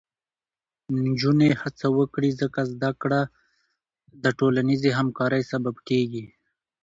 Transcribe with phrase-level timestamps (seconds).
[1.05, 3.21] نجونې هڅه وکړي، ځکه زده کړه
[4.23, 6.25] د ټولنیزې همکارۍ سبب کېږي.